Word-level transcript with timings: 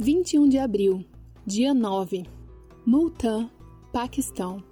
21 0.00 0.48
de 0.48 0.58
abril, 0.58 1.04
dia 1.44 1.74
9. 1.74 2.24
Multan, 2.86 3.50
Paquistão. 3.92 4.62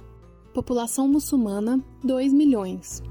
População 0.54 1.08
muçulmana 1.08 1.84
2 2.04 2.32
milhões. 2.32 3.02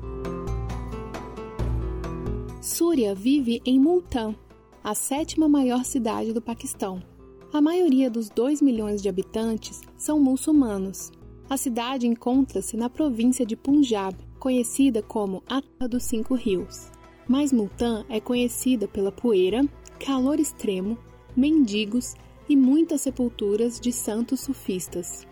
Súria 2.61 3.13
vive 3.13 3.61
em 3.65 3.77
Multan, 3.77 4.33
a 4.81 4.95
sétima 4.95 5.49
maior 5.49 5.83
cidade 5.83 6.31
do 6.31 6.41
Paquistão. 6.41 7.03
A 7.51 7.59
maioria 7.59 8.09
dos 8.09 8.29
2 8.29 8.61
milhões 8.61 9.01
de 9.01 9.09
habitantes 9.09 9.81
são 9.97 10.17
muçulmanos. 10.17 11.11
A 11.49 11.57
cidade 11.57 12.07
encontra-se 12.07 12.77
na 12.77 12.89
província 12.89 13.45
de 13.45 13.57
Punjab, 13.57 14.15
conhecida 14.39 15.03
como 15.03 15.43
a 15.49 15.61
Terra 15.61 15.89
dos 15.89 16.03
Cinco 16.03 16.33
Rios. 16.33 16.89
Mas 17.27 17.51
Multan 17.51 18.05
é 18.07 18.21
conhecida 18.21 18.87
pela 18.87 19.11
poeira, 19.11 19.67
calor 19.99 20.39
extremo, 20.39 20.97
mendigos 21.35 22.15
e 22.47 22.55
muitas 22.55 23.01
sepulturas 23.01 23.79
de 23.79 23.91
santos 23.91 24.41
sufistas. 24.41 25.27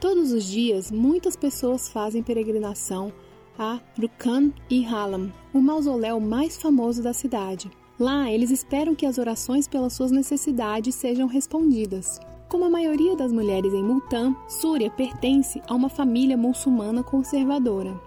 Todos 0.00 0.32
os 0.32 0.44
dias, 0.44 0.90
muitas 0.90 1.36
pessoas 1.36 1.88
fazem 1.88 2.22
peregrinação 2.22 3.12
a 3.58 3.80
Rukn 3.98 4.52
e 4.68 4.84
Halam, 4.84 5.32
o 5.52 5.60
mausoléu 5.60 6.18
mais 6.18 6.56
famoso 6.56 7.02
da 7.02 7.12
cidade. 7.12 7.70
Lá, 7.98 8.30
eles 8.30 8.50
esperam 8.50 8.94
que 8.94 9.06
as 9.06 9.18
orações 9.18 9.68
pelas 9.68 9.92
suas 9.92 10.10
necessidades 10.10 10.94
sejam 10.96 11.28
respondidas. 11.28 12.18
Como 12.48 12.64
a 12.64 12.70
maioria 12.70 13.16
das 13.16 13.32
mulheres 13.32 13.72
em 13.72 13.82
Multan, 13.82 14.34
Súria 14.48 14.90
pertence 14.90 15.62
a 15.68 15.74
uma 15.74 15.88
família 15.88 16.36
muçulmana 16.36 17.02
conservadora. 17.02 18.00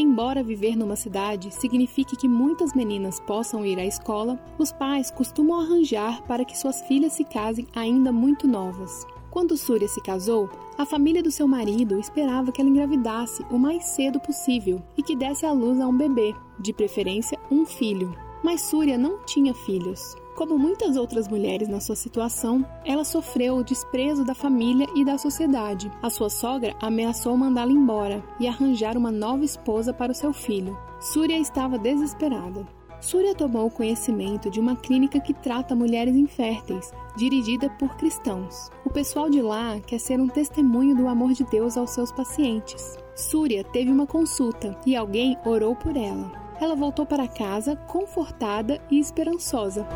Embora 0.00 0.44
viver 0.44 0.76
numa 0.76 0.94
cidade 0.94 1.52
signifique 1.52 2.14
que 2.14 2.28
muitas 2.28 2.72
meninas 2.72 3.18
possam 3.18 3.66
ir 3.66 3.80
à 3.80 3.84
escola, 3.84 4.38
os 4.56 4.70
pais 4.70 5.10
costumam 5.10 5.60
arranjar 5.60 6.22
para 6.22 6.44
que 6.44 6.56
suas 6.56 6.80
filhas 6.82 7.14
se 7.14 7.24
casem 7.24 7.66
ainda 7.74 8.12
muito 8.12 8.46
novas. 8.46 9.04
Quando 9.28 9.56
Súria 9.56 9.88
se 9.88 10.00
casou, 10.00 10.48
a 10.78 10.86
família 10.86 11.20
do 11.20 11.32
seu 11.32 11.48
marido 11.48 11.98
esperava 11.98 12.52
que 12.52 12.60
ela 12.60 12.70
engravidasse 12.70 13.44
o 13.50 13.58
mais 13.58 13.86
cedo 13.86 14.20
possível 14.20 14.80
e 14.96 15.02
que 15.02 15.16
desse 15.16 15.44
à 15.44 15.50
luz 15.50 15.80
a 15.80 15.88
um 15.88 15.96
bebê, 15.96 16.32
de 16.60 16.72
preferência 16.72 17.36
um 17.50 17.66
filho. 17.66 18.14
Mas 18.44 18.60
Súria 18.60 18.96
não 18.96 19.18
tinha 19.24 19.52
filhos. 19.52 20.14
Como 20.38 20.56
muitas 20.56 20.96
outras 20.96 21.26
mulheres 21.26 21.66
na 21.66 21.80
sua 21.80 21.96
situação, 21.96 22.64
ela 22.84 23.02
sofreu 23.02 23.56
o 23.56 23.64
desprezo 23.64 24.24
da 24.24 24.36
família 24.36 24.86
e 24.94 25.04
da 25.04 25.18
sociedade. 25.18 25.90
A 26.00 26.08
sua 26.10 26.30
sogra 26.30 26.76
ameaçou 26.80 27.36
mandá-la 27.36 27.72
embora 27.72 28.22
e 28.38 28.46
arranjar 28.46 28.96
uma 28.96 29.10
nova 29.10 29.44
esposa 29.44 29.92
para 29.92 30.12
o 30.12 30.14
seu 30.14 30.32
filho. 30.32 30.78
Súria 31.00 31.36
estava 31.36 31.76
desesperada. 31.76 32.64
Súria 33.00 33.34
tomou 33.34 33.68
conhecimento 33.68 34.48
de 34.48 34.60
uma 34.60 34.76
clínica 34.76 35.18
que 35.18 35.34
trata 35.34 35.74
mulheres 35.74 36.14
inférteis, 36.14 36.92
dirigida 37.16 37.68
por 37.70 37.96
cristãos. 37.96 38.70
O 38.84 38.90
pessoal 38.90 39.28
de 39.28 39.42
lá 39.42 39.80
quer 39.80 39.98
ser 39.98 40.20
um 40.20 40.28
testemunho 40.28 40.94
do 40.94 41.08
amor 41.08 41.32
de 41.32 41.42
Deus 41.42 41.76
aos 41.76 41.90
seus 41.90 42.12
pacientes. 42.12 42.96
Súria 43.16 43.64
teve 43.64 43.90
uma 43.90 44.06
consulta 44.06 44.78
e 44.86 44.94
alguém 44.94 45.36
orou 45.44 45.74
por 45.74 45.96
ela 45.96 46.37
ela 46.60 46.74
voltou 46.74 47.06
para 47.06 47.28
casa 47.28 47.76
confortada 47.76 48.80
e 48.90 48.98
esperançosa. 48.98 49.86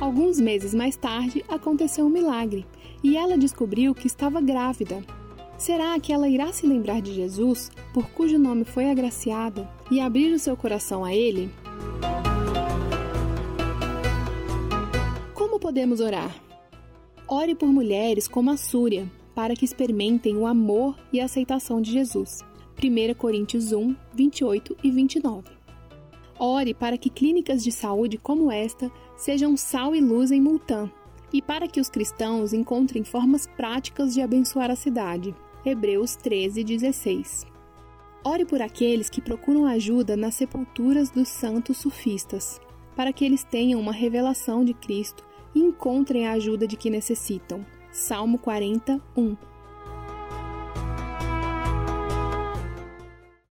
Alguns 0.00 0.38
meses 0.38 0.74
mais 0.74 0.96
tarde, 0.96 1.44
aconteceu 1.48 2.06
um 2.06 2.10
milagre 2.10 2.66
e 3.02 3.16
ela 3.16 3.38
descobriu 3.38 3.94
que 3.94 4.06
estava 4.06 4.40
grávida. 4.40 5.02
Será 5.56 5.98
que 6.00 6.12
ela 6.12 6.28
irá 6.28 6.52
se 6.52 6.66
lembrar 6.66 7.00
de 7.00 7.12
Jesus, 7.12 7.70
por 7.92 8.08
cujo 8.10 8.38
nome 8.38 8.64
foi 8.64 8.90
agraciada, 8.90 9.68
e 9.90 10.00
abrir 10.00 10.32
o 10.32 10.38
seu 10.38 10.56
coração 10.56 11.04
a 11.04 11.14
Ele? 11.14 11.50
Como 15.32 15.60
podemos 15.60 16.00
orar? 16.00 16.34
Ore 17.28 17.54
por 17.54 17.68
mulheres 17.68 18.28
como 18.28 18.50
a 18.50 18.56
Súria, 18.56 19.10
para 19.34 19.54
que 19.54 19.64
experimentem 19.64 20.36
o 20.36 20.46
amor 20.46 20.96
e 21.12 21.20
a 21.20 21.24
aceitação 21.24 21.80
de 21.80 21.92
Jesus. 21.92 22.40
1 22.82 23.14
Coríntios 23.14 23.72
1, 23.72 23.94
28 24.12 24.76
e 24.82 24.90
29. 24.90 25.48
Ore 26.38 26.74
para 26.74 26.98
que 26.98 27.08
clínicas 27.08 27.62
de 27.62 27.70
saúde 27.70 28.18
como 28.18 28.50
esta 28.50 28.90
sejam 29.16 29.56
sal 29.56 29.94
e 29.94 30.00
luz 30.00 30.30
em 30.30 30.40
Multan 30.40 30.90
e 31.32 31.40
para 31.42 31.66
que 31.66 31.80
os 31.80 31.88
cristãos 31.88 32.52
encontrem 32.52 33.02
formas 33.02 33.46
práticas 33.56 34.14
de 34.14 34.20
abençoar 34.20 34.70
a 34.70 34.76
cidade. 34.76 35.34
Hebreus 35.64 36.14
13, 36.16 36.62
16. 36.62 37.46
Ore 38.24 38.44
por 38.44 38.62
aqueles 38.62 39.10
que 39.10 39.20
procuram 39.20 39.66
ajuda 39.66 40.16
nas 40.16 40.34
sepulturas 40.34 41.10
dos 41.10 41.28
santos 41.28 41.78
sufistas, 41.78 42.60
para 42.94 43.12
que 43.12 43.24
eles 43.24 43.44
tenham 43.44 43.80
uma 43.80 43.92
revelação 43.92 44.64
de 44.64 44.74
Cristo 44.74 45.24
e 45.54 45.60
encontrem 45.60 46.26
a 46.26 46.32
ajuda 46.32 46.66
de 46.66 46.76
que 46.76 46.88
necessitam. 46.88 47.64
Salmo 47.90 48.38
40, 48.38 49.00
1. 49.16 49.36